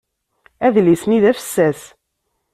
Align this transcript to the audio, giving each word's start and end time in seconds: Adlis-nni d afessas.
Adlis-nni 0.65 1.19
d 1.23 1.25
afessas. 1.31 1.81